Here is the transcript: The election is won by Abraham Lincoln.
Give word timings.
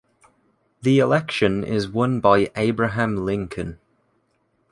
The 0.81 0.97
election 0.97 1.63
is 1.63 1.87
won 1.87 2.21
by 2.21 2.49
Abraham 2.55 3.17
Lincoln. 3.23 3.77